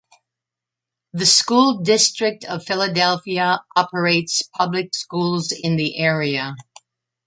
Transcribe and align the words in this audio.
The 1.13 1.27
School 1.27 1.81
District 1.83 2.43
of 2.45 2.63
Philadelphia 2.65 3.59
operates 3.75 4.41
public 4.55 4.95
schools 4.95 5.51
in 5.51 5.75
the 5.75 5.95
area. 5.99 6.55